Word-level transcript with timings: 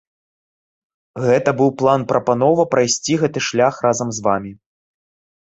Гэта 1.25 1.49
быў 1.59 1.69
план-прапанова 1.81 2.67
прайсці 2.73 3.13
гэты 3.25 3.39
шлях 3.51 3.75
разам 3.89 4.07
з 4.21 4.27
вамі. 4.31 4.51